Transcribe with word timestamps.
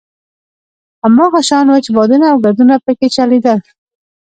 هماغه 1.03 1.41
شان 1.49 1.65
وچ 1.69 1.85
بادونه 1.95 2.25
او 2.31 2.37
ګردونه 2.45 2.75
په 2.85 2.91
کې 2.97 3.07
چلېدل. 3.15 3.59